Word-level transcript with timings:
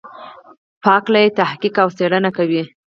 په 0.81 0.87
هکله 0.95 1.19
یې 1.23 1.35
تحقیق 1.39 1.75
او 1.83 1.89
څېړنه 1.97 2.29
کوي. 2.37 2.63